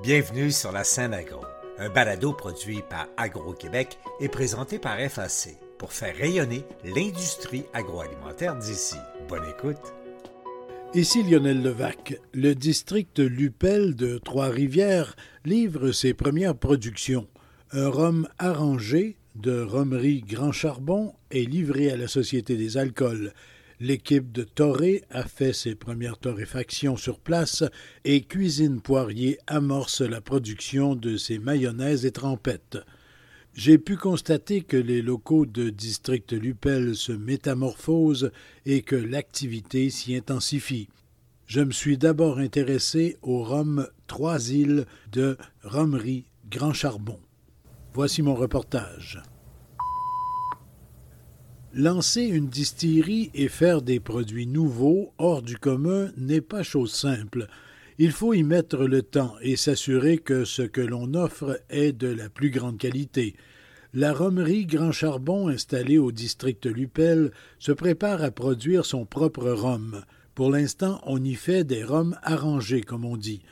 [0.00, 1.40] Bienvenue sur la scène agro,
[1.76, 8.94] un balado produit par Agro-Québec et présenté par FAC pour faire rayonner l'industrie agroalimentaire d'ici.
[9.28, 9.92] Bonne écoute.
[10.94, 12.20] Ici Lionel Levac.
[12.32, 17.26] Le district Lupel de Trois-Rivières livre ses premières productions.
[17.72, 23.32] Un rhum arrangé de Romerie Grand Charbon est livré à la Société des alcools.
[23.80, 27.62] L'équipe de Torré a fait ses premières torréfactions sur place
[28.04, 32.78] et Cuisine Poirier amorce la production de ses mayonnaises et trempettes.
[33.54, 38.32] J'ai pu constater que les locaux de District Lupel se métamorphosent
[38.66, 40.88] et que l'activité s'y intensifie.
[41.46, 47.20] Je me suis d'abord intéressé au rhum Trois îles de Romerie Grand Charbon.
[47.94, 49.22] Voici mon reportage.
[51.74, 57.46] Lancer une distillerie et faire des produits nouveaux, hors du commun, n'est pas chose simple.
[57.98, 62.08] Il faut y mettre le temps et s'assurer que ce que l'on offre est de
[62.08, 63.34] la plus grande qualité.
[63.92, 70.02] La romerie Grand Charbon, installée au district Lupel, se prépare à produire son propre rhum.
[70.34, 73.42] Pour l'instant, on y fait des rhums arrangés, comme on dit.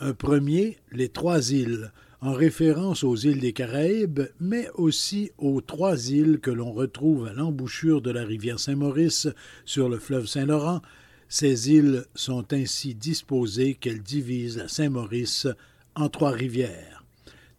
[0.00, 6.10] Un premier, les Trois îles, en référence aux îles des Caraïbes, mais aussi aux trois
[6.10, 9.28] îles que l'on retrouve à l'embouchure de la rivière Saint-Maurice
[9.64, 10.80] sur le fleuve Saint-Laurent.
[11.28, 15.48] Ces îles sont ainsi disposées qu'elles divisent la Saint-Maurice
[15.94, 17.04] en trois rivières.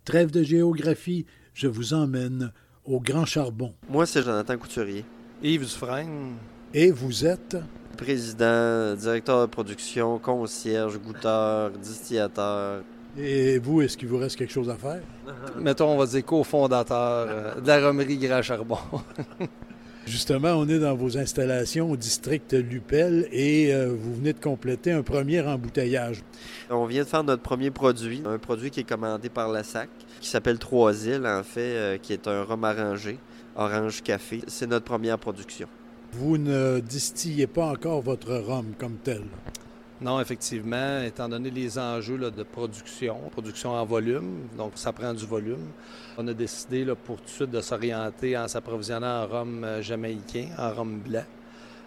[0.05, 2.51] Trêve de géographie, je vous emmène
[2.85, 3.73] au Grand Charbon.
[3.89, 5.03] Moi, c'est Jonathan Couturier.
[5.43, 6.35] Yves Dufresne.
[6.73, 7.57] Et vous êtes?
[7.97, 12.83] Président, directeur de production, concierge, goûteur, distillateur.
[13.19, 15.01] Et vous, est-ce qu'il vous reste quelque chose à faire?
[15.59, 18.77] Mettons, on va dire cofondateur euh, de la Romerie Grand Charbon.
[20.05, 24.93] Justement, on est dans vos installations au district Lupel et euh, vous venez de compléter
[24.93, 26.23] un premier embouteillage.
[26.69, 29.89] On vient de faire notre premier produit, un produit qui est commandé par la SAC,
[30.21, 33.17] qui s'appelle Trois îles, en fait, euh, qui est un rhum arrangé,
[33.55, 34.41] orange café.
[34.47, 35.67] C'est notre première production.
[36.13, 39.23] Vous ne distillez pas encore votre rhum comme tel.
[39.99, 45.25] Non, effectivement, étant donné les enjeux de production, production en volume, donc ça prend du
[45.25, 45.71] volume,
[46.19, 50.49] on a décidé pour tout de suite de s'orienter en s'approvisionnant en rhum euh, jamaïcain,
[50.59, 51.25] en rhum blanc.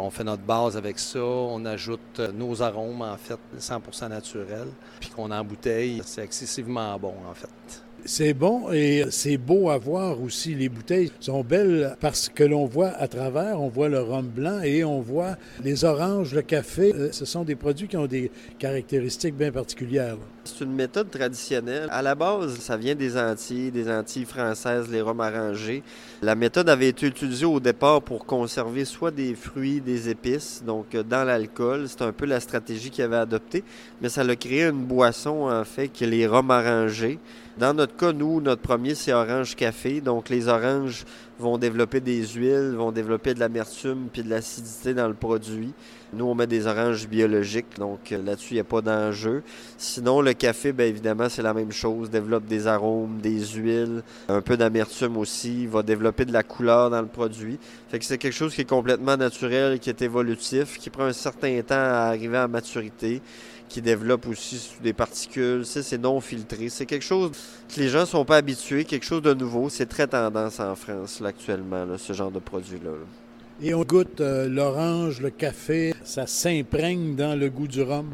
[0.00, 4.72] On fait notre base avec ça, on ajoute euh, nos arômes, en fait, 100% naturels,
[4.98, 7.84] puis qu'on embouteille, c'est excessivement bon, en fait.
[8.04, 10.54] C'est bon et c'est beau à voir aussi.
[10.54, 14.60] Les bouteilles sont belles parce que l'on voit à travers, on voit le rhum blanc
[14.62, 16.92] et on voit les oranges, le café.
[16.94, 20.16] Euh, ce sont des produits qui ont des caractéristiques bien particulières.
[20.50, 21.88] C'est une méthode traditionnelle.
[21.90, 25.82] À la base, ça vient des Antilles, des Antilles françaises, les rhums arrangés.
[26.22, 30.94] La méthode avait été utilisée au départ pour conserver soit des fruits, des épices, donc
[30.94, 31.86] euh, dans l'alcool.
[31.88, 33.62] C'est un peu la stratégie qu'ils avaient adoptée.
[34.00, 37.18] Mais ça a créé une boisson, en fait, qui est les rhums arrangés.
[37.58, 40.00] Dans notre cas, nous, notre premier, c'est orange café.
[40.00, 41.04] Donc, les oranges
[41.40, 45.72] vont développer des huiles, vont développer de l'amertume puis de l'acidité dans le produit.
[46.12, 49.42] Nous, on met des oranges biologiques, donc euh, là-dessus, il n'y a pas d'enjeu.
[49.78, 52.10] Sinon, le café, bien évidemment, c'est la même chose.
[52.10, 57.00] Développe des arômes, des huiles, un peu d'amertume aussi, va développer de la couleur dans
[57.00, 57.58] le produit.
[57.88, 61.12] Fait que c'est quelque chose qui est complètement naturel, qui est évolutif, qui prend un
[61.12, 63.22] certain temps à arriver à maturité
[63.70, 65.64] qui développe aussi des particules.
[65.64, 66.68] C'est non filtré.
[66.68, 67.30] C'est quelque chose
[67.72, 69.70] que les gens ne sont pas habitués, quelque chose de nouveau.
[69.70, 72.90] C'est très tendance en France actuellement, ce genre de produit-là.
[73.62, 78.08] Et on goûte euh, l'orange, le café, ça s'imprègne dans le goût du rhum?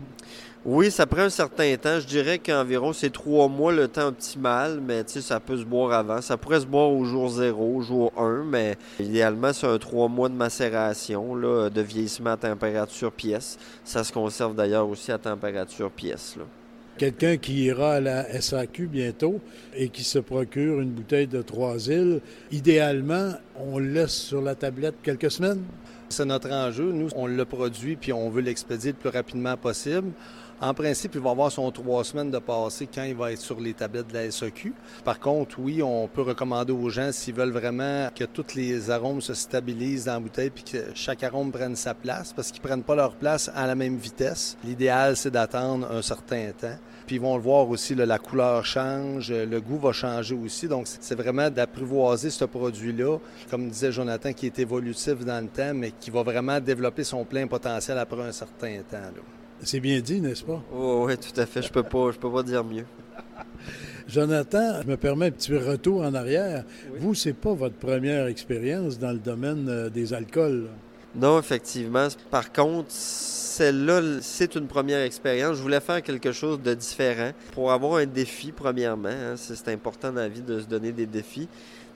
[0.68, 2.00] Oui, ça prend un certain temps.
[2.00, 6.20] Je dirais qu'environ c'est trois mois le temps optimal, mais ça peut se boire avant.
[6.20, 10.08] Ça pourrait se boire au jour zéro, au jour 1, mais idéalement c'est un trois
[10.08, 13.58] mois de macération, là, de vieillissement à température pièce.
[13.84, 16.34] Ça se conserve d'ailleurs aussi à température pièce.
[16.36, 16.42] Là.
[16.98, 19.38] Quelqu'un qui ira à la SAQ bientôt
[19.72, 24.56] et qui se procure une bouteille de trois îles, idéalement, on le laisse sur la
[24.56, 25.62] tablette quelques semaines.
[26.08, 26.90] C'est notre enjeu.
[26.92, 30.10] Nous, on le produit puis on veut l'expédier le plus rapidement possible.
[30.58, 33.60] En principe, il va avoir son trois semaines de passé quand il va être sur
[33.60, 34.72] les tablettes de la SEQ.
[35.04, 39.20] Par contre, oui, on peut recommander aux gens s'ils veulent vraiment que tous les arômes
[39.20, 42.82] se stabilisent dans la bouteille puis que chaque arôme prenne sa place parce qu'ils prennent
[42.82, 44.56] pas leur place à la même vitesse.
[44.64, 46.78] L'idéal, c'est d'attendre un certain temps.
[47.06, 50.68] Puis ils vont le voir aussi, la couleur change, le goût va changer aussi.
[50.68, 53.18] Donc, c'est vraiment d'apprivoiser ce produit-là,
[53.50, 57.26] comme disait Jonathan, qui est évolutif dans le temps, mais qui va vraiment développer son
[57.26, 58.96] plein potentiel après un certain temps.
[58.96, 59.35] Là.
[59.62, 60.62] C'est bien dit, n'est-ce pas?
[60.74, 61.62] Oh, oui, tout à fait.
[61.62, 62.84] Je peux pas, je peux pas dire mieux.
[64.08, 66.64] Jonathan, je me permets un petit retour en arrière.
[66.98, 70.68] Vous, c'est pas votre première expérience dans le domaine euh, des alcools.
[71.14, 72.08] Non, effectivement.
[72.30, 75.56] Par contre, celle-là, c'est une première expérience.
[75.56, 79.08] Je voulais faire quelque chose de différent pour avoir un défi, premièrement.
[79.08, 79.34] Hein.
[79.36, 81.48] C'est important dans la vie de se donner des défis,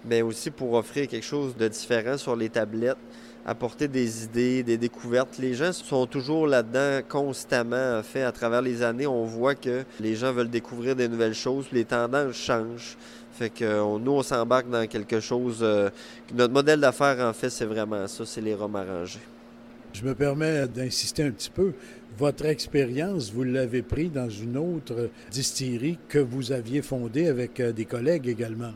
[0.06, 2.96] mais aussi pour offrir quelque chose de différent sur les tablettes
[3.46, 5.38] apporter des idées, des découvertes.
[5.38, 7.98] Les gens sont toujours là-dedans constamment.
[7.98, 11.34] En fait, à travers les années, on voit que les gens veulent découvrir des nouvelles
[11.34, 12.96] choses, les tendances changent.
[13.32, 15.60] Fait que nous, on s'embarque dans quelque chose.
[15.62, 15.88] Euh,
[16.34, 19.20] notre modèle d'affaires, en fait, c'est vraiment ça, c'est les rhums arrangés.
[19.92, 21.72] Je me permets d'insister un petit peu.
[22.18, 27.72] Votre expérience, vous l'avez pris dans une autre distillerie que vous aviez fondée avec euh,
[27.72, 28.72] des collègues également.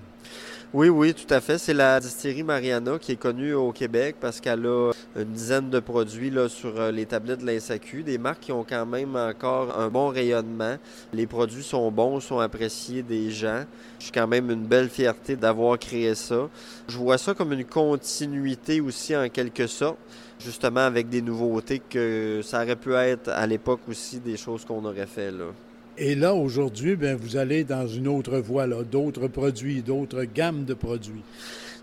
[0.77, 1.57] Oui, oui, tout à fait.
[1.57, 5.79] C'est la distillerie Mariana qui est connue au Québec parce qu'elle a une dizaine de
[5.79, 9.87] produits sur euh, les tablettes de l'INSAQ, des marques qui ont quand même encore un
[9.89, 10.77] bon rayonnement.
[11.13, 13.63] Les produits sont bons, sont appréciés des gens.
[14.01, 16.49] J'ai quand même une belle fierté d'avoir créé ça.
[16.89, 19.99] Je vois ça comme une continuité aussi en quelque sorte,
[20.41, 24.85] justement avec des nouveautés que ça aurait pu être à l'époque aussi des choses qu'on
[24.85, 25.53] aurait fait là.
[25.97, 30.75] Et là, aujourd'hui, ben, vous allez dans une autre voie, d'autres produits, d'autres gammes de
[30.75, 31.23] produits.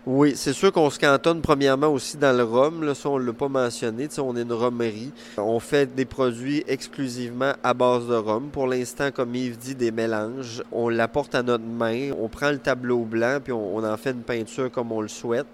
[0.04, 2.82] Oui, c'est sûr qu'on se cantonne premièrement aussi dans le rhum.
[2.82, 4.08] Là, ça, on ne l'a pas mentionné.
[4.18, 5.12] on est une romerie.
[5.38, 8.48] On fait des produits exclusivement à base de rhum.
[8.50, 10.62] Pour l'instant, comme Yves dit, des mélanges.
[10.72, 12.10] On l'apporte à notre main.
[12.20, 15.46] On prend le tableau blanc, puis on en fait une peinture comme on le souhaite.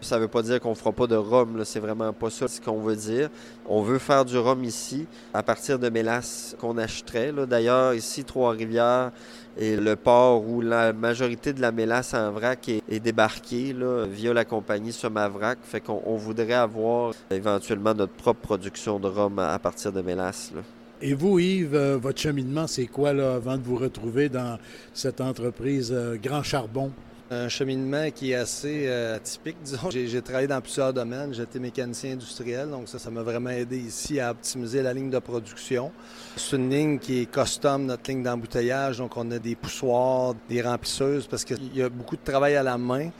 [0.00, 2.60] Ça ne veut pas dire qu'on fera pas de rhum, c'est vraiment pas ça ce
[2.60, 3.30] qu'on veut dire.
[3.66, 7.32] On veut faire du rhum ici à partir de mélasse qu'on achèterait.
[7.48, 9.10] D'ailleurs, ici, Trois-Rivières
[9.58, 13.74] est le port où la majorité de la mélasse en vrac est, débarquée
[14.10, 15.58] via la compagnie Somavrac.
[15.62, 20.52] Fait qu'on voudrait avoir éventuellement notre propre production de rhum à, partir de mélasse.
[21.00, 24.58] Et vous, Yves, euh, votre cheminement, c'est quoi avant de vous retrouver dans
[24.94, 26.90] cette entreprise euh, Grand Charbon?
[27.28, 29.90] Un cheminement qui est assez euh, atypique, disons.
[29.90, 31.34] J'ai travaillé dans plusieurs domaines.
[31.34, 35.18] J'étais mécanicien industriel, donc ça, ça m'a vraiment aidé ici à optimiser la ligne de
[35.18, 35.90] production.
[36.36, 38.98] C'est une ligne qui est custom, notre ligne d'embouteillage.
[38.98, 42.62] Donc, on a des poussoirs, des remplisseuses, parce qu'il y a beaucoup de travail à
[42.62, 43.10] la main.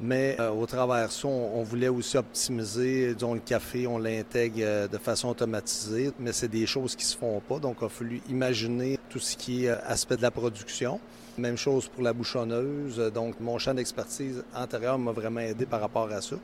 [0.00, 4.86] Mais euh, au travers ça, on, voulait aussi optimiser, disons, le café, on l'intègre euh,
[4.86, 7.58] de façon automatisée, mais c'est des choses qui se font pas.
[7.58, 11.00] Donc, il a fallu imaginer tout ce qui est aspect de la production.
[11.38, 12.98] Même chose pour la bouchonneuse.
[13.12, 16.36] Donc, mon champ d'expertise antérieur m'a vraiment aidé par rapport à ça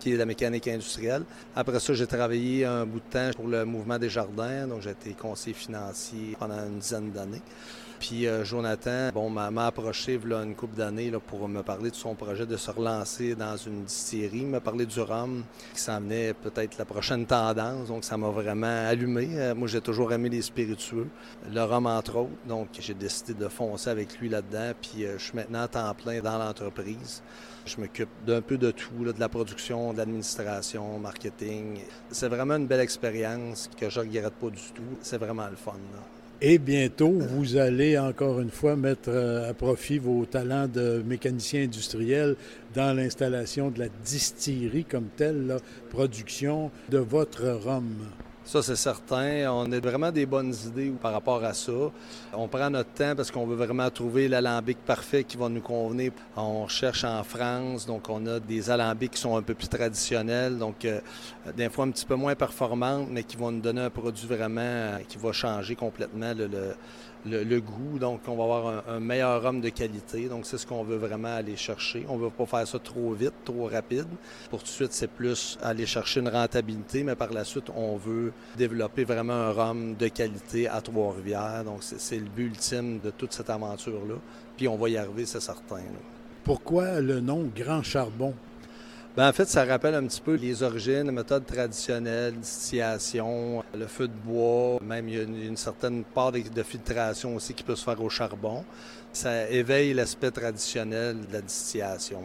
[0.00, 1.22] qui est la mécanique industrielle.
[1.54, 4.90] Après ça, j'ai travaillé un bout de temps pour le mouvement des jardins, donc j'ai
[4.90, 7.42] été conseiller financier pendant une dizaine d'années.
[8.00, 12.14] Puis euh, Jonathan, bon, m'a approché là, une couple d'années pour me parler de son
[12.14, 15.44] projet de se relancer dans une distillerie, m'a parlé du rhum,
[15.74, 17.88] qui s'en peut-être la prochaine tendance.
[17.88, 19.28] Donc ça m'a vraiment allumé.
[19.34, 21.08] Euh, moi, j'ai toujours aimé les spiritueux,
[21.52, 22.30] le rhum entre autres.
[22.48, 24.72] Donc j'ai décidé de foncer avec lui là-dedans.
[24.80, 27.22] Puis euh, je suis maintenant à temps plein dans l'entreprise.
[27.66, 31.80] Je m'occupe d'un peu de tout, de la production, de l'administration, marketing.
[32.10, 34.96] C'est vraiment une belle expérience que je ne regrette pas du tout.
[35.02, 35.74] C'est vraiment le fun.
[36.42, 41.64] Et bientôt, vous allez encore une fois mettre euh, à profit vos talents de mécanicien
[41.64, 42.34] industriel
[42.74, 45.58] dans l'installation de la distillerie comme telle, la
[45.90, 47.84] production de votre rhum.
[48.42, 49.50] Ça, c'est certain.
[49.52, 51.72] On a vraiment des bonnes idées par rapport à ça.
[52.32, 56.12] On prend notre temps parce qu'on veut vraiment trouver l'alambic parfait qui va nous convenir.
[56.36, 60.58] On cherche en France, donc on a des alambics qui sont un peu plus traditionnels,
[60.58, 61.00] donc euh,
[61.56, 64.60] des fois un petit peu moins performantes, mais qui vont nous donner un produit vraiment
[64.62, 66.74] euh, qui va changer complètement le le,
[67.26, 67.98] goût.
[67.98, 70.28] Donc, on va avoir un, meilleur rhum de qualité.
[70.28, 72.04] Donc, c'est ce qu'on veut vraiment aller chercher.
[72.08, 74.08] On ne veut pas faire ça trop vite, trop rapide.
[74.50, 77.96] Pour tout de suite, c'est plus aller chercher une rentabilité, mais par la suite, on
[77.96, 81.64] veut développer vraiment un rhum de qualité à Trois-Rivières.
[81.64, 84.16] Donc, c'est le but ultime de toute cette aventure-là.
[84.56, 85.80] Puis, on va y arriver, c'est certain.
[86.44, 88.34] Pourquoi le nom Grand Charbon?
[89.20, 93.86] Ben, en fait, ça rappelle un petit peu les origines, les méthodes traditionnelles, distillation, le
[93.86, 97.76] feu de bois, même il y a une, certaine part de, filtration aussi qui peut
[97.76, 98.64] se faire au charbon.
[99.12, 102.22] Ça éveille l'aspect traditionnel de la distillation.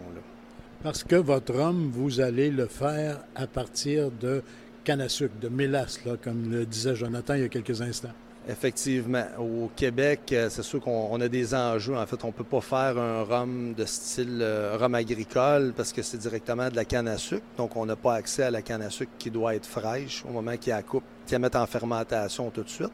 [0.83, 4.41] Parce que votre homme, vous allez le faire à partir de
[4.85, 8.13] canne à sucre, de mélasse, comme le disait Jonathan il y a quelques instants.
[8.47, 9.25] Effectivement.
[9.39, 11.97] Au Québec, euh, c'est sûr qu'on a des enjeux.
[11.97, 15.91] En fait, on ne peut pas faire un rhum de style euh, rhum agricole parce
[15.91, 17.45] que c'est directement de la canne à sucre.
[17.57, 20.31] Donc, on n'a pas accès à la canne à sucre qui doit être fraîche au
[20.31, 22.93] moment qu'il la coupe, qu'il la met en fermentation tout de suite.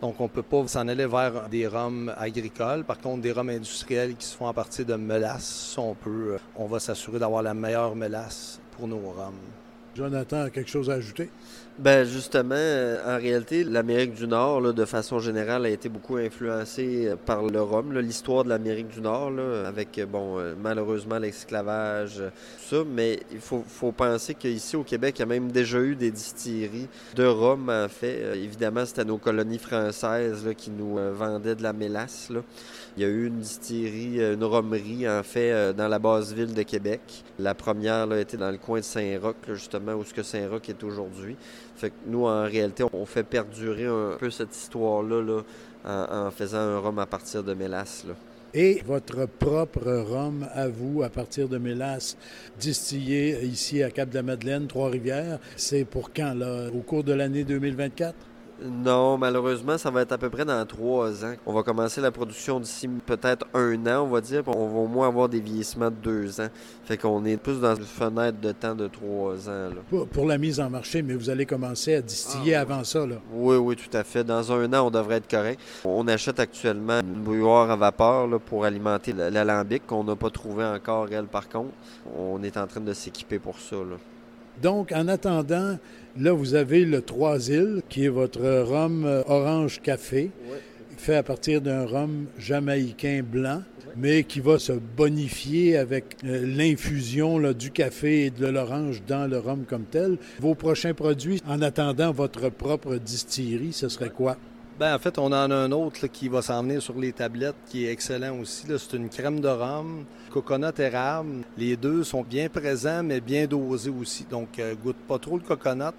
[0.00, 2.84] Donc, on ne peut pas s'en aller vers des rhums agricoles.
[2.84, 6.38] Par contre, des rhums industriels qui se font à partir de mélasse, on peut, euh,
[6.56, 9.34] on va s'assurer d'avoir la meilleure mélasse pour nos rhums.
[9.94, 11.30] Jonathan a quelque chose à ajouter?
[11.80, 17.06] Ben justement, euh, en réalité, l'Amérique du Nord, de façon générale, a été beaucoup influencée
[17.06, 19.32] euh, par le rhum, l'histoire de l'Amérique du Nord,
[19.64, 22.84] avec euh, bon, malheureusement l'esclavage, tout ça.
[22.86, 26.86] Mais il faut, penser qu'ici au Québec, il y a même déjà eu des distilleries
[27.16, 28.36] de rhum, en fait.
[28.36, 32.28] évidemment, c'était nos colonies françaises qui nous vendaient de la mélasse.
[32.28, 32.42] Là.
[32.98, 36.62] Il y a eu une distillerie, une romerie, en fait, dans la basse ville de
[36.62, 37.00] Québec.
[37.38, 40.84] La première là, était dans le coin de Saint-Roch, justement, où ce que Saint-Roch est
[40.84, 41.36] aujourd'hui.
[41.80, 45.42] Fait que nous, en réalité, on fait perdurer un peu cette histoire-là là,
[46.26, 48.04] en, faisant un rhum à partir de mélasse.
[48.52, 52.18] Et votre propre rhum à vous, à partir de mélasse,
[52.58, 56.68] distillé ici à Cap-de-la-Madeleine, Trois-Rivières, c'est pour quand, là?
[56.68, 58.14] Au cours de l'année 2024?
[58.62, 61.34] Non, malheureusement, ça va être à peu près dans trois ans.
[61.46, 64.42] On va commencer la production d'ici peut-être un an, on va dire.
[64.48, 66.48] On va au moins avoir des vieillissements de deux ans.
[66.84, 69.70] Fait qu'on est plus dans une fenêtre de temps de trois ans.
[70.12, 73.16] Pour, la mise en marché, mais vous allez commencer à distiller ah, avant ça, là?
[73.32, 74.24] Oui, oui, tout à fait.
[74.24, 75.60] Dans un an, on devrait être correct.
[75.84, 80.64] On achète actuellement une bouilloire à vapeur là, pour alimenter l'alambic qu'on n'a pas trouvé
[80.64, 81.72] encore, elle, par contre.
[82.18, 83.76] On est en train de s'équiper pour ça.
[83.76, 83.96] Là.
[84.60, 85.78] Donc, en attendant,
[86.18, 90.30] là, vous avez le Trois Îles, qui est votre rhum euh, orange café,
[90.96, 93.62] fait à partir d'un rhum jamaïcain blanc,
[93.96, 99.38] mais qui va se bonifier avec euh, l'infusion du café et de l'orange dans le
[99.38, 100.18] rhum comme tel.
[100.38, 104.36] Vos prochains produits, en attendant votre propre distillerie, ce serait quoi?
[104.80, 107.54] Ben, en fait, on en a un autre qui va s'en venir sur les tablettes
[107.66, 108.64] qui est excellent aussi.
[108.66, 111.44] C'est une crème de rhum, coconut érable.
[111.58, 114.24] Les deux sont bien présents, mais bien dosés aussi.
[114.24, 115.92] Donc, euh, goûte pas trop le coconut,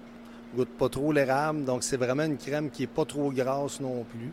[0.56, 1.64] goûte pas trop l'érable.
[1.64, 4.32] Donc, c'est vraiment une crème qui est pas trop grasse non plus,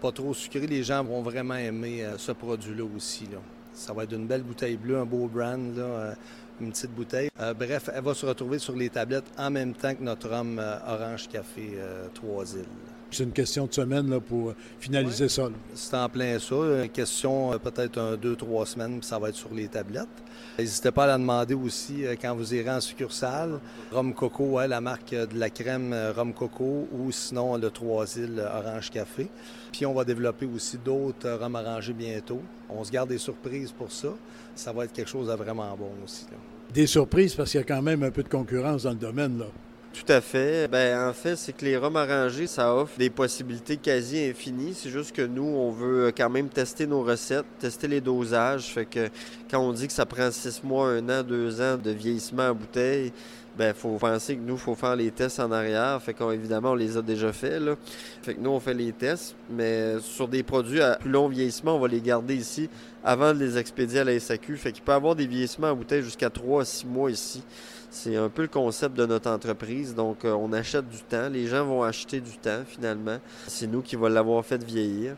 [0.00, 0.68] pas trop sucrée.
[0.68, 3.26] Les gens vont vraiment aimer euh, ce produit-là aussi.
[3.72, 5.76] Ça va être une belle bouteille bleue, un beau brand.
[5.76, 6.14] Euh,
[6.60, 7.30] une petite bouteille.
[7.56, 11.28] bref, elle va se retrouver sur les tablettes en même temps que notre rhum Orange
[11.28, 11.78] Café
[12.14, 12.97] Trois Îles.
[13.10, 15.48] C'est une question de semaine là, pour finaliser ça.
[15.74, 16.54] C'est en plein ça.
[16.54, 20.06] Une question euh, peut-être un, deux, trois semaines, puis ça va être sur les tablettes.
[20.58, 23.60] N'hésitez pas à la demander aussi euh, quand vous irez en succursale.
[23.90, 28.40] Rhum Coco, la marque de la crème euh, Rhum Coco ou sinon le Trois Îles
[28.40, 29.28] Orange Café.
[29.72, 32.42] Puis on va développer aussi d'autres rhum arrangés bientôt.
[32.68, 34.08] On se garde des surprises pour ça.
[34.54, 36.26] Ça va être quelque chose de vraiment bon aussi.
[36.74, 39.38] Des surprises parce qu'il y a quand même un peu de concurrence dans le domaine.
[39.38, 39.46] là.
[39.98, 40.68] Tout à fait.
[40.68, 44.72] Ben, en fait, c'est que les rhums arrangés, ça offre des possibilités quasi infinies.
[44.74, 48.72] C'est juste que nous, on veut quand même tester nos recettes, tester les dosages.
[48.72, 49.08] Fait que
[49.50, 52.54] quand on dit que ça prend six mois, un an, deux ans de vieillissement en
[52.54, 53.12] bouteille,
[53.56, 56.00] ben faut penser que nous, faut faire les tests en arrière.
[56.00, 57.60] Fait qu'évidemment, on les a déjà faits.
[57.60, 57.74] Là.
[58.22, 61.74] Fait que nous, on fait les tests, mais sur des produits à plus long vieillissement,
[61.74, 62.70] on va les garder ici
[63.02, 64.56] avant de les expédier à la SAQ.
[64.58, 67.42] Fait qu'il peut y avoir des vieillissements en bouteille jusqu'à trois six mois ici.
[67.90, 69.94] C'est un peu le concept de notre entreprise.
[69.94, 71.28] Donc, euh, on achète du temps.
[71.28, 73.18] Les gens vont acheter du temps, finalement.
[73.46, 75.16] C'est nous qui va l'avoir fait vieillir.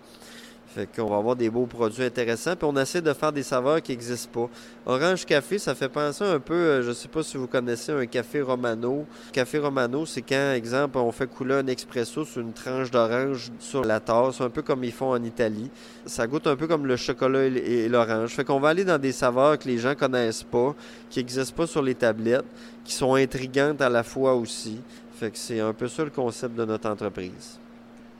[0.74, 2.54] Fait qu'on va avoir des beaux produits intéressants.
[2.54, 4.48] Puis on essaie de faire des saveurs qui n'existent pas.
[4.86, 7.90] Orange café, ça fait penser un peu, euh, je ne sais pas si vous connaissez
[7.90, 9.04] un café romano.
[9.32, 13.84] Café romano, c'est quand, exemple, on fait couler un expresso sur une tranche d'orange sur
[13.84, 15.70] la tasse, un peu comme ils font en Italie.
[16.06, 18.30] Ça goûte un peu comme le chocolat et l'orange.
[18.30, 20.76] Fait qu'on va aller dans des saveurs que les gens connaissent pas,
[21.08, 22.46] qui n'existent pas sur les tablettes,
[22.84, 24.80] qui sont intrigantes à la fois aussi.
[25.18, 27.58] Fait que c'est un peu ça le concept de notre entreprise.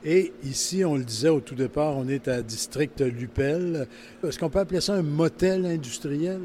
[0.03, 3.87] Et ici, on le disait au tout départ, on est à District Lupel.
[4.23, 6.41] Est-ce qu'on peut appeler ça un motel industriel?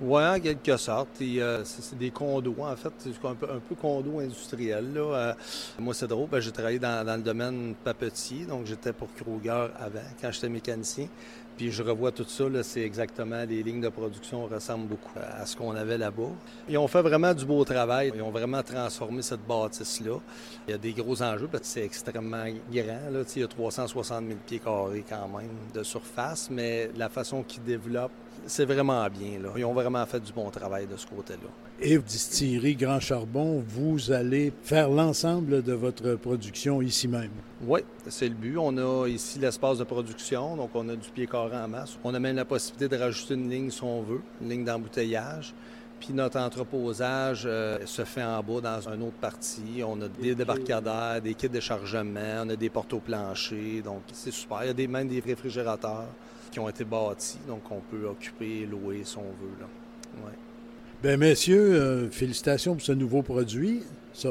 [0.00, 1.08] Oui, en quelque sorte.
[1.18, 2.92] c'est des condos, en fait.
[2.98, 4.92] C'est un peu, un peu condo industriel.
[4.94, 5.00] Là.
[5.00, 5.34] Euh,
[5.78, 6.28] moi, c'est drôle.
[6.40, 11.08] J'ai travaillé dans, dans, le domaine papetier, donc j'étais pour Kruger avant, quand j'étais mécanicien.
[11.56, 15.56] Puis je revois tout ça, c'est exactement, les lignes de production ressemblent beaucoup à ce
[15.56, 16.30] qu'on avait là-bas.
[16.68, 18.12] Ils ont fait vraiment du beau travail.
[18.14, 20.18] Ils ont vraiment transformé cette bâtisse-là.
[20.68, 23.10] Il y a des gros enjeux parce que c'est extrêmement grand.
[23.10, 23.22] Là.
[23.34, 27.62] Il y a 360 000 pieds carrés quand même de surface, mais la façon qu'ils
[27.62, 28.10] développent,
[28.46, 29.38] c'est vraiment bien.
[29.40, 29.50] Là.
[29.56, 31.48] Ils ont vraiment fait du bon travail de ce côté-là.
[31.80, 37.30] Et Distillerie Grand Charbon, vous allez faire l'ensemble de votre production ici même?
[37.66, 38.56] Oui, c'est le but.
[38.58, 41.98] On a ici l'espace de production, donc on a du pied carré en masse.
[42.04, 45.54] On a même la possibilité de rajouter une ligne si on veut, une ligne d'embouteillage.
[45.98, 49.82] Puis notre entreposage euh, se fait en bas dans une autre partie.
[49.86, 54.02] On a des débarcadères, des kits de chargement, on a des portes au plancher, donc
[54.12, 54.58] c'est super.
[54.64, 56.08] Il y a des, même des réfrigérateurs
[56.50, 59.60] qui ont été bâtis, donc on peut occuper, louer si on veut.
[59.60, 59.66] Là.
[61.02, 63.82] Bien, messieurs, euh, félicitations pour ce nouveau produit,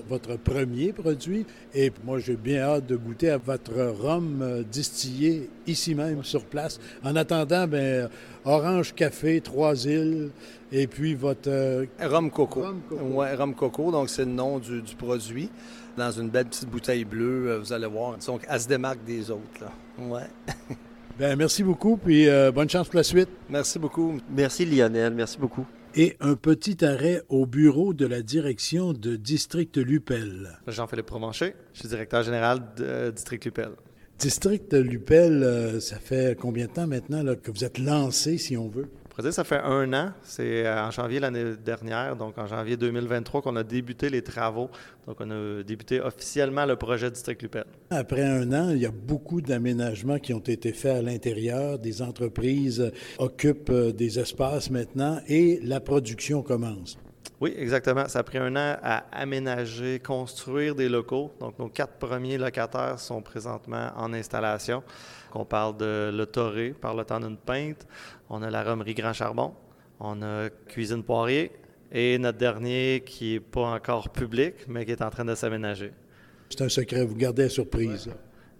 [0.10, 1.46] votre premier produit.
[1.76, 6.44] Et moi, j'ai bien hâte de goûter à votre rhum euh, distillé ici même sur
[6.44, 6.80] place.
[7.04, 8.10] En attendant, ben,
[8.46, 10.32] orange café, trois îles,
[10.72, 11.50] et puis votre...
[11.50, 12.62] Euh, rhum coco.
[12.62, 13.04] Rhum coco.
[13.06, 15.50] Ouais, rhum coco, donc c'est le nom du, produit.
[15.96, 18.18] Dans une belle petite bouteille bleue, vous allez voir.
[18.18, 19.62] Donc, elle se démarque des autres.
[19.62, 19.72] Là.
[20.00, 20.28] Ouais.
[21.20, 23.30] ben, merci beaucoup, puis bonne chance pour la suite.
[23.50, 24.20] Merci beaucoup.
[24.30, 29.78] Merci Lionel, merci beaucoup et un petit arrêt au bureau de la direction de District
[29.78, 30.60] Lupel.
[30.68, 33.72] Jean-Philippe Provencher, je suis directeur général de District Lupel.
[34.20, 38.68] District Lupel, euh, ça fait combien de temps maintenant que vous êtes lancé, si on
[38.68, 38.90] veut?
[39.32, 40.12] Ça fait un an.
[40.24, 44.70] C'est euh, en janvier l'année dernière, donc en janvier 2023, qu'on a débuté les travaux.
[45.08, 47.66] Donc, on a débuté officiellement le projet District Lupel.
[47.90, 51.80] Après un an, il y a beaucoup d'aménagements qui ont été faits à l'intérieur.
[51.80, 56.98] Des entreprises occupent euh, des espaces maintenant et la production commence.
[57.42, 58.08] Oui, exactement.
[58.08, 61.32] Ça a pris un an à aménager, construire des locaux.
[61.40, 64.84] Donc, nos quatre premiers locataires sont présentement en installation.
[65.36, 67.86] On parle de Le Torré par le temps d'une pinte.
[68.30, 69.54] On a la Romerie Grand Charbon.
[70.00, 71.52] On a Cuisine Poirier.
[71.92, 75.92] Et notre dernier qui n'est pas encore public, mais qui est en train de s'aménager.
[76.50, 78.10] C'est un secret, vous gardez la surprise.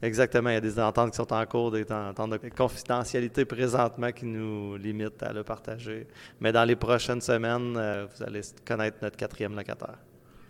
[0.02, 4.12] Exactement, il y a des ententes qui sont en cours, des ententes de confidentialité présentement
[4.12, 6.06] qui nous limitent à le partager.
[6.40, 9.98] Mais dans les prochaines semaines, euh, vous allez connaître notre quatrième locataire.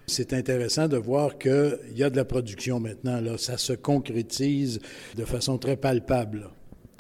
[0.07, 3.19] C'est intéressant de voir qu'il y a de la production maintenant.
[3.21, 3.37] Là.
[3.37, 4.79] Ça se concrétise
[5.15, 6.49] de façon très palpable.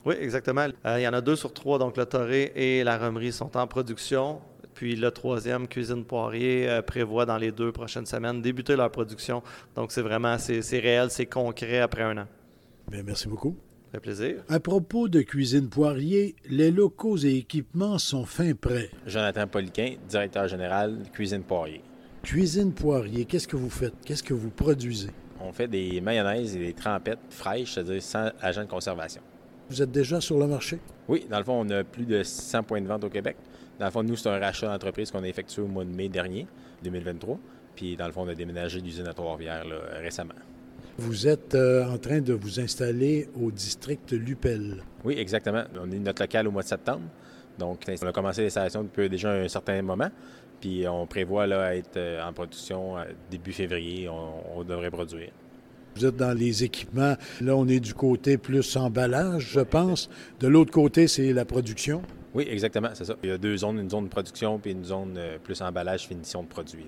[0.05, 0.67] Oui, exactement.
[0.85, 3.57] Euh, il y en a deux sur trois, donc le Toré et la Remerie sont
[3.57, 4.39] en production.
[4.75, 9.41] Puis le troisième, Cuisine Poirier, euh, prévoit dans les deux prochaines semaines débuter leur production.
[9.75, 12.27] Donc c'est vraiment, c'est réel, c'est concret après un an.
[12.91, 13.55] Bien, merci beaucoup.
[13.85, 14.43] Ça fait plaisir.
[14.49, 18.91] À propos de Cuisine Poirier, les locaux et équipements sont fin prêts.
[19.07, 21.81] Jonathan Poliquin, directeur général Cuisine Poirier.
[22.25, 23.93] Cuisine Poirier, qu'est-ce que vous faites?
[24.03, 25.11] Qu'est-ce que vous produisez?
[25.39, 29.21] On fait des mayonnaises et des trempettes fraîches, c'est-à-dire sans agent de conservation.
[29.69, 30.79] Vous êtes déjà sur le marché?
[31.07, 33.37] Oui, dans le fond, on a plus de 100 points de vente au Québec.
[33.79, 36.09] Dans le fond, nous, c'est un rachat d'entreprise qu'on a effectué au mois de mai
[36.09, 36.47] dernier,
[36.83, 37.37] 2023.
[37.75, 39.63] Puis, dans le fond, on a déménagé l'usine à Trois-Rivières
[40.01, 40.33] récemment.
[40.97, 44.81] Vous êtes euh, en train de vous installer au district Lupel.
[45.03, 45.65] Oui, exactement.
[45.79, 47.03] On est notre local au mois de septembre.
[47.59, 50.09] Donc, on a commencé l'installation depuis déjà un certain moment.
[50.61, 54.09] Puis on prévoit là, être euh, en production euh, début février.
[54.09, 55.29] On, devrait produire.
[55.95, 57.15] Vous êtes dans les équipements.
[57.41, 60.09] Là, on est du côté plus emballage, je pense.
[60.39, 62.01] De l'autre côté, c'est la production.
[62.33, 63.15] Oui, exactement, c'est ça.
[63.23, 66.07] Il y a deux zones, une zone de production puis une zone euh, plus emballage,
[66.07, 66.85] finition de produits.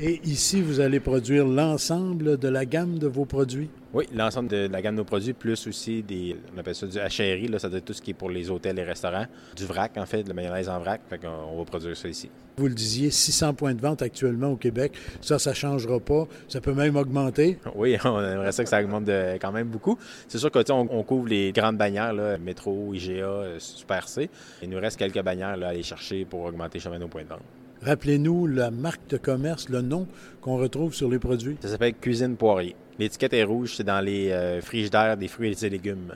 [0.00, 3.70] Et ici, vous allez produire l'ensemble de la gamme de vos produits?
[3.92, 6.98] Oui, l'ensemble de la gamme de nos produits, plus aussi des, on appelle ça du
[6.98, 9.26] HRI, là, ça doit être tout ce qui est pour les hôtels et restaurants.
[9.54, 11.00] Du vrac, en fait, de la mayonnaise en vrac.
[11.08, 12.28] Fait qu'on va produire ça ici.
[12.56, 14.94] Vous le disiez, 600 points de vente actuellement au Québec.
[15.20, 16.26] Ça, ça ne changera pas.
[16.48, 17.60] Ça peut même augmenter.
[17.76, 19.08] Oui, on aimerait ça que ça augmente
[19.40, 19.96] quand même beaucoup.
[20.26, 24.28] C'est sûr qu'on on couvre les grandes bannières, là, métro, IGA, Super C.
[24.60, 27.28] Il nous reste quelques bannières là, à aller chercher pour augmenter chemin nos points de
[27.28, 27.42] vente.
[27.84, 30.08] Rappelez-nous la marque de commerce, le nom
[30.40, 31.58] qu'on retrouve sur les produits.
[31.60, 32.74] Ça s'appelle Cuisine Poirier.
[32.98, 36.14] L'étiquette est rouge, c'est dans les euh, frigidaires des fruits et légumes.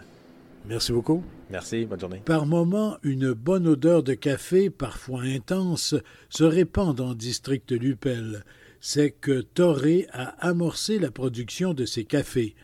[0.66, 1.22] Merci beaucoup.
[1.50, 2.22] Merci, bonne journée.
[2.24, 5.94] Par moments, une bonne odeur de café, parfois intense,
[6.30, 8.44] se répand dans le district Lupel.
[8.80, 12.54] C'est que Torré a amorcé la production de ces cafés.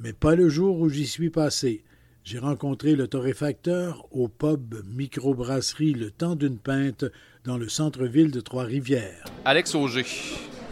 [0.00, 1.82] Mais pas le jour où j'y suis passé.
[2.24, 7.04] J'ai rencontré le torréfacteur au pub microbrasserie Le Temps d'une Pinte
[7.44, 9.22] dans le centre-ville de Trois-Rivières.
[9.44, 10.06] Alex Auger,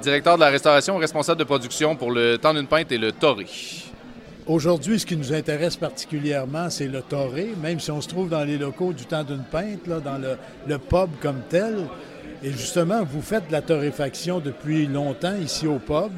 [0.02, 3.46] directeur de la restauration responsable de production pour Le Temps d'une Pinte et le Torré.
[4.46, 8.42] Aujourd'hui, ce qui nous intéresse particulièrement, c'est le Torré, même si on se trouve dans
[8.42, 11.76] les locaux du Temps d'une Pinte, là, dans le, le pub comme tel.
[12.42, 16.12] Et justement, vous faites de la torréfaction depuis longtemps ici au pub.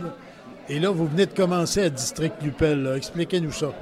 [0.68, 2.94] Et là, vous venez de commencer à District Lupel.
[2.96, 3.72] Expliquez-nous ça.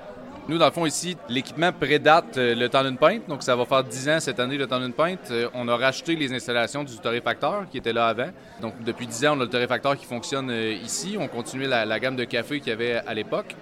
[0.49, 3.29] Nous, dans le fond, ici, l'équipement prédate euh, le temps d'une pinte.
[3.29, 5.31] Donc, ça va faire 10 ans cette année, le temps d'une pinte.
[5.31, 8.31] Euh, on a racheté les installations du torréfacteur qui était là avant.
[8.61, 11.17] Donc, depuis 10 ans, on a le torréfacteur qui fonctionne euh, ici.
[11.17, 13.55] On continue la, gamme de café qu'il y avait à l'époque.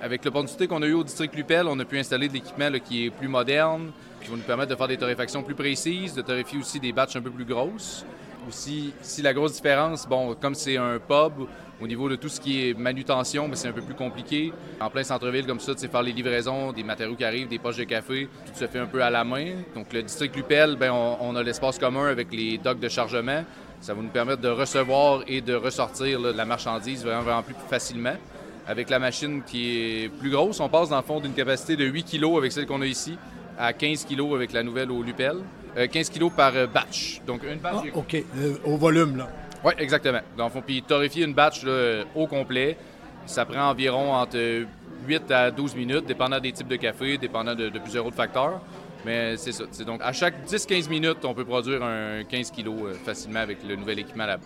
[0.00, 3.04] Avec l'opportunité qu'on a eu au district Lupel, on a pu installer de l'équipement qui
[3.04, 3.90] est plus moderne,
[4.22, 7.16] qui va nous permettre de faire des torréfactions plus précises, de torréfier aussi des batches
[7.16, 8.06] un peu plus grosses.
[8.50, 11.46] Si la grosse différence, bon, comme c'est un pub,
[11.80, 14.52] au niveau de tout ce qui est manutention, mais c'est un peu plus compliqué.
[14.80, 17.76] En plein centre-ville comme ça, c'est faire les livraisons, des matériaux qui arrivent, des poches
[17.76, 19.52] de café, tout se fait un peu à la main.
[19.74, 23.44] Donc le district Lupel, ben, on, a l'espace commun avec les docks de chargement.
[23.80, 28.14] Ça va nous permettre de recevoir et de ressortir la marchandise vraiment, vraiment plus facilement.
[28.66, 31.84] Avec la machine qui est plus grosse, on passe dans le fond d'une capacité de
[31.84, 33.18] 8 kg avec celle qu'on a ici
[33.58, 35.36] à 15 kg avec la nouvelle au Lupel.
[35.76, 37.20] 15 kg par batch.
[37.26, 37.76] Donc, une batch.
[37.94, 38.22] Ah, OK.
[38.64, 39.28] au volume, là.
[39.64, 40.20] Oui, exactement.
[40.36, 41.64] Donc, puis torréfier une batch
[42.14, 42.76] au complet,
[43.26, 44.66] ça prend environ entre
[45.06, 48.60] 8 à 12 minutes, dépendant des types de café, dépendant de, plusieurs autres facteurs.
[49.04, 49.64] Mais c'est ça.
[49.86, 53.76] Donc, à chaque 10-15 minutes, on peut produire un 15 kg euh, facilement avec le
[53.76, 54.38] nouvel équipement là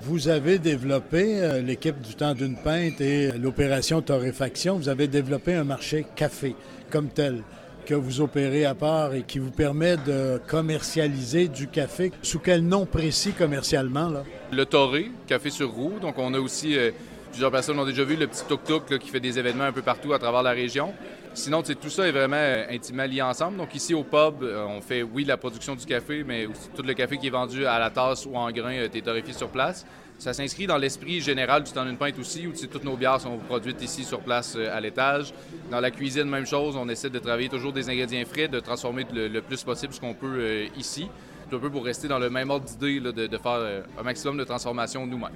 [0.00, 5.52] Vous avez développé, euh, l'équipe du temps d'une pinte et l'opération torréfaction, vous avez développé
[5.54, 6.56] un marché café
[6.90, 7.42] comme tel
[7.86, 12.12] que vous opérez à part et qui vous permet de commercialiser du café.
[12.22, 14.08] Sous quel nom précis commercialement?
[14.08, 14.24] Là?
[14.52, 15.98] Le Torré, café sur roue.
[16.00, 16.90] Donc, on a aussi euh,
[17.36, 20.14] Plusieurs personnes ont déjà vu le petit tuk-tuk qui fait des événements un peu partout
[20.14, 20.94] à travers la région.
[21.34, 23.58] Sinon, tout ça est vraiment euh, intimement lié ensemble.
[23.58, 26.82] Donc ici au pub, euh, on fait, oui, la production du café, mais aussi tout
[26.82, 29.84] le café qui est vendu à la tasse ou en grain est torréfié sur place.
[30.18, 33.36] Ça s'inscrit dans l'esprit général du temps d'une pinte aussi, où toutes nos bières sont
[33.36, 35.32] produites ici sur place euh, à l'étage.
[35.70, 39.06] Dans la cuisine, même chose, on essaie de travailler toujours des ingrédients frais, de transformer
[39.12, 41.08] le, plus possible ce qu'on peut ici,
[41.52, 44.44] un peu pour rester dans le même ordre d'idée de, de, faire un maximum de
[44.44, 45.30] transformation nous-mêmes.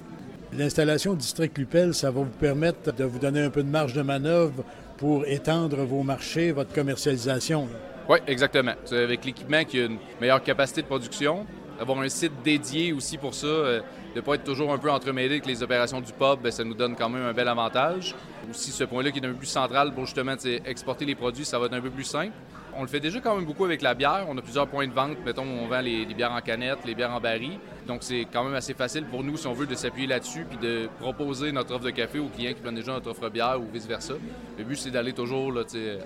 [0.52, 4.02] L'installation District Lupel, ça va vous permettre de vous donner un peu de marge de
[4.02, 4.64] manœuvre
[4.96, 7.68] pour étendre vos marchés, votre commercialisation.
[8.08, 8.72] Oui, exactement.
[8.90, 11.46] Avec l'équipement qui a une meilleure capacité de production,
[11.80, 13.80] avoir un site dédié aussi pour ça, euh,
[14.14, 16.62] de ne pas être toujours un peu entremêlé avec les opérations du pub, ben, ça
[16.62, 18.14] nous donne quand même un bel avantage.
[18.50, 20.34] Aussi, ce point-là qui est un peu plus central pour justement
[20.66, 22.34] exporter les produits, ça va être un peu plus simple.
[22.76, 24.26] On le fait déjà quand même beaucoup avec la bière.
[24.28, 25.16] On a plusieurs points de vente.
[25.24, 27.58] Mettons, on vend les, bières en canette, les bières en baril.
[27.86, 30.58] Donc, c'est quand même assez facile pour nous, si on veut, de s'appuyer là-dessus puis
[30.58, 33.70] de proposer notre offre de café aux clients qui prennent déjà notre offre bière ou
[33.72, 34.14] vice-versa.
[34.58, 35.52] Le but, c'est d'aller toujours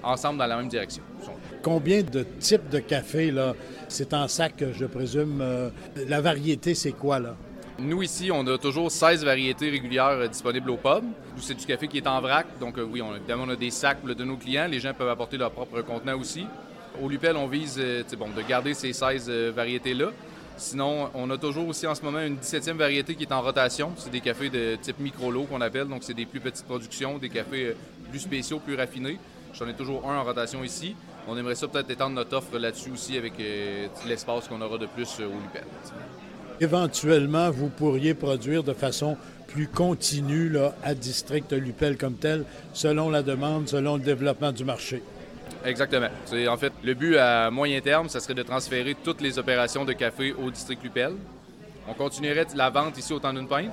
[0.03, 1.03] ensemble dans la même direction.
[1.63, 3.55] Combien de types de café, là?
[3.89, 5.41] C'est en sac, je présume.
[5.41, 5.71] Euh,
[6.09, 7.37] la variété, c'est quoi, là?
[7.81, 11.05] Nous, ici, on a toujours 16 variétés régulières euh, disponibles au pub.
[11.39, 12.47] C'est du café qui est en vrac.
[12.61, 14.69] Donc, euh, oui, on, évidemment, on a des sacs de nos clients.
[14.69, 16.47] Les gens peuvent apporter leur propre contenant aussi.
[17.03, 20.11] Au Lupel, on vise euh, bon, de garder ces 16 variétés-là.
[20.57, 23.91] Sinon, on a toujours aussi en ce moment une 17e variété qui est en rotation.
[23.97, 25.89] C'est des cafés de type micro-lot qu'on appelle.
[25.89, 27.75] Donc, c'est des plus petites productions, des cafés
[28.09, 29.19] plus spéciaux, plus raffinés.
[29.53, 30.95] J'en ai toujours un en rotation ici.
[31.27, 33.33] On aimerait ça peut-être étendre notre offre là-dessus aussi avec
[34.07, 35.65] l'espace qu'on aura de plus au Lupel
[36.61, 39.17] éventuellement, vous pourriez produire de façon
[39.49, 44.65] plus continue là, à District Lupel comme tel, selon la demande, selon le développement du
[44.65, 45.03] marché.
[45.65, 46.09] Exactement.
[46.25, 49.85] C'est en fait le but à moyen terme, ça serait de transférer toutes les opérations
[49.85, 51.13] de café au district Lupel.
[51.89, 53.71] On continuerait la vente ici au temps d'une pinte,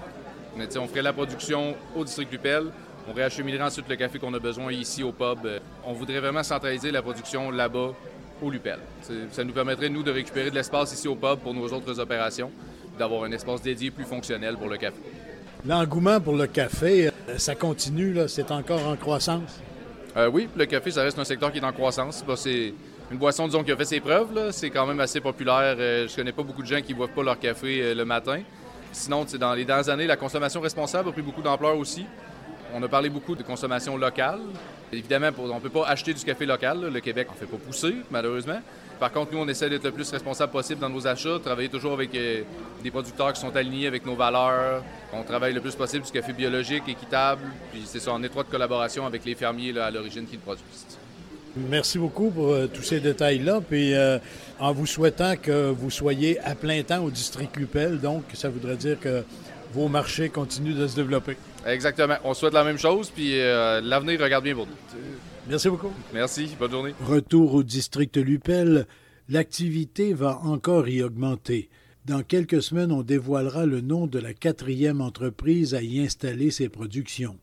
[0.55, 2.65] mais on ferait la production au district Lupel.
[3.09, 5.39] On réacheminerait ensuite le café qu'on a besoin ici au pub.
[5.83, 7.93] On voudrait vraiment centraliser la production là-bas
[8.41, 8.77] au Lupel.
[9.31, 12.51] Ça nous permettrait, nous, de récupérer de l'espace ici au pub pour nos autres opérations
[13.01, 15.01] d'avoir un espace dédié plus fonctionnel pour le café.
[15.65, 19.59] L'engouement pour le café, euh, ça continue, c'est encore en croissance?
[20.15, 22.23] Euh, oui, le café, ça reste un secteur qui est en croissance.
[22.35, 22.73] c'est
[23.11, 24.51] une boisson, disons, qui a fait ses preuves.
[24.51, 25.75] C'est quand même assez populaire.
[25.79, 28.41] Euh, je connais pas beaucoup de gens qui ne boivent pas leur café le matin.
[28.91, 32.05] Sinon, dans les dernières années, la consommation responsable a pris beaucoup d'ampleur aussi.
[32.75, 34.41] On a parlé beaucoup de consommation locale.
[34.93, 36.91] Évidemment, on ne peut pas acheter du café local.
[36.93, 38.61] Le Québec n'en fait pas pousser, malheureusement.
[39.01, 41.93] Par contre, nous, on essaie d'être le plus responsable possible dans nos achats, travailler toujours
[41.93, 42.43] avec euh,
[42.83, 44.83] des producteurs qui sont alignés avec nos valeurs.
[45.11, 49.07] On travaille le plus possible du café biologique, équitable, puis c'est ça en étroite collaboration
[49.07, 50.85] avec les fermiers à l'origine qui le produisent.
[51.55, 53.61] Merci beaucoup pour euh, tous ces détails-là.
[53.67, 54.19] Puis euh,
[54.59, 58.77] en vous souhaitant que vous soyez à plein temps au district Lupel, donc ça voudrait
[58.77, 59.23] dire que
[59.73, 61.37] vos marchés continuent de se développer.
[61.65, 62.17] Exactement.
[62.23, 64.99] On souhaite la même chose, puis l'avenir regarde bien pour nous.
[65.47, 65.91] Merci beaucoup.
[66.13, 66.55] Merci.
[66.59, 66.93] Bonne journée.
[67.05, 68.85] Retour au district Lupel.
[69.29, 71.69] L'activité va encore y augmenter.
[72.05, 76.67] Dans quelques semaines, on dévoilera le nom de la quatrième entreprise à y installer ses
[76.67, 77.37] productions.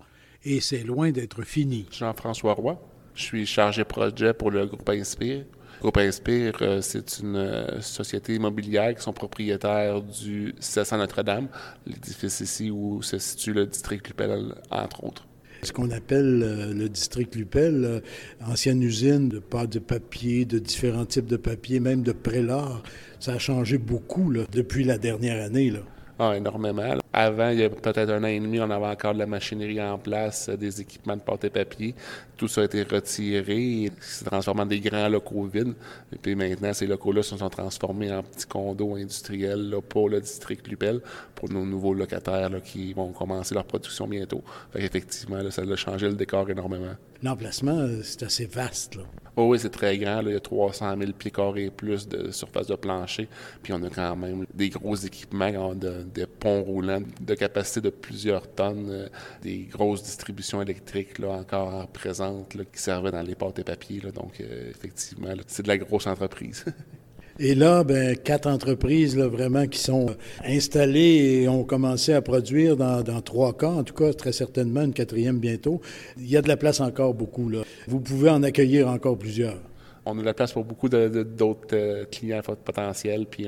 [0.45, 1.87] Et c'est loin d'être fini.
[1.93, 2.81] Jean-François Roy.
[3.15, 5.45] Je suis chargé projet pour le groupe Inspire.
[5.77, 11.49] Le groupe Inspire, euh, c'est une euh, société immobilière qui sont propriétaires du 700 Notre-Dame,
[11.87, 15.28] l'édifice ici où se situe le district Lupel, entre autres.
[15.63, 18.01] Ce qu'on appelle euh, le district Lupel, euh,
[18.47, 22.83] ancienne usine de pâte de papier, de différents types de papier, même de prélat,
[23.19, 25.71] ça a changé beaucoup depuis la dernière année.
[25.71, 25.81] Là.
[26.19, 26.99] Ah, énormément.
[27.13, 29.81] Avant, il y a peut-être un an et demi, on avait encore de la machinerie
[29.81, 31.95] en place, des équipements de porte papier.
[32.37, 35.75] Tout ça a été retiré, s'est transformé en des grands locaux vides.
[36.13, 40.69] Et puis maintenant, ces locaux-là se sont transformés en petits condos industriels pour le district
[40.69, 41.01] Lupel,
[41.35, 44.43] pour nos nouveaux locataires qui vont commencer leur production bientôt.
[44.73, 46.95] Fait effectivement, ça a changé le décor énormément.
[47.23, 48.95] L'emplacement, euh, c'est assez vaste.
[48.95, 49.03] Là.
[49.35, 50.21] Oh oui, c'est très grand.
[50.23, 53.29] Il y a 300 000 pieds carrés et plus de surface de plancher.
[53.63, 58.49] Puis on a quand même des gros équipements, des ponts roulants de capacité de plusieurs
[58.49, 59.09] tonnes, euh,
[59.43, 64.01] des grosses distributions électriques là, encore présentes qui servaient dans les pâtes et papiers.
[64.15, 66.65] donc, euh, effectivement, c'est de la grosse entreprise.
[67.41, 70.07] Et là, ben, quatre entreprises vraiment qui sont
[70.45, 74.83] installées et ont commencé à produire dans, dans trois cas, en tout cas très certainement
[74.83, 75.81] une quatrième bientôt.
[76.17, 77.49] Il y a de la place encore beaucoup.
[77.49, 77.61] Là.
[77.87, 79.61] Vous pouvez en accueillir encore plusieurs
[80.09, 83.47] on a de la place pour beaucoup d'autres euh, clients potentiels, puis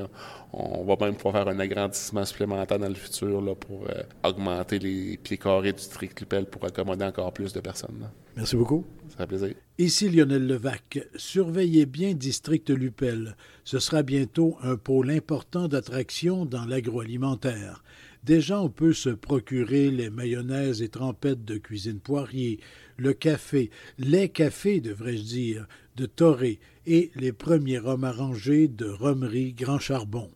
[0.52, 4.78] on, va même pouvoir faire un agrandissement supplémentaire dans le futur là, pour euh, augmenter
[4.78, 8.10] les pieds carrés du district Lupel pour accommoder encore plus de personnes.
[8.36, 8.84] Merci beaucoup.
[9.08, 9.54] Ça fait plaisir.
[9.78, 10.98] Ici Lionel Levac.
[11.16, 13.36] Surveillez bien District Lupel.
[13.64, 17.82] Ce sera bientôt un pôle important d'attraction dans l'agroalimentaire.
[18.22, 22.60] Déjà, on peut se procurer les mayonnaises et trempettes de cuisine poirier,
[22.98, 29.52] le café, les cafés, devrais-je dire, de Torré et les premiers rhums arrangés de Romerie
[29.52, 30.30] Grand Charbon.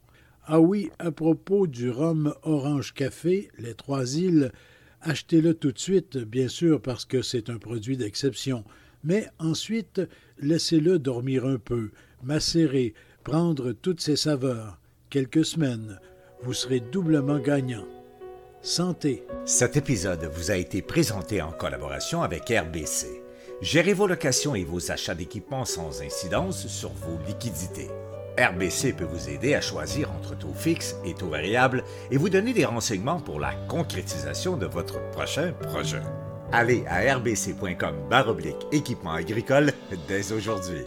[0.47, 4.53] Ah oui, à propos du rhum Orange Café, les Trois Îles,
[5.01, 8.65] achetez-le tout de suite, bien sûr, parce que c'est un produit d'exception.
[9.05, 10.03] Mais ensuite,
[10.39, 11.91] laissez-le dormir un peu,
[12.23, 14.79] macérer, prendre toutes ses saveurs.
[15.09, 15.99] Quelques semaines,
[16.43, 17.87] vous serez doublement gagnant.
[18.61, 19.25] Santé.
[19.45, 23.24] Cet épisode vous a été présenté en collaboration avec RBC.
[23.61, 27.89] Gérez vos locations et vos achats d'équipements sans incidence sur vos liquidités.
[28.37, 32.53] RBC peut vous aider à choisir entre taux fixes et taux variables et vous donner
[32.53, 36.03] des renseignements pour la concrétisation de votre prochain projet.
[36.53, 37.95] Allez à rbc.com
[38.73, 39.73] équipement agricole
[40.09, 40.85] dès aujourd'hui.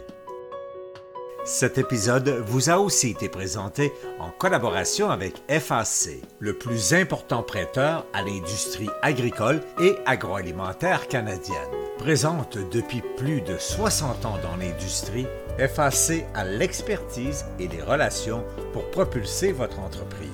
[1.48, 8.04] Cet épisode vous a aussi été présenté en collaboration avec FAC, le plus important prêteur
[8.12, 11.56] à l'industrie agricole et agroalimentaire canadienne.
[11.96, 18.90] Présente depuis plus de 60 ans dans l'industrie, FAC a l'expertise et les relations pour
[18.90, 20.28] propulser votre entreprise.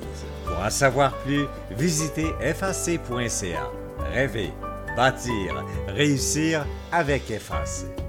[0.45, 3.71] Pour en savoir plus, visitez fac.ca.
[4.13, 4.53] Rêver,
[4.97, 8.04] bâtir, réussir avec FAC.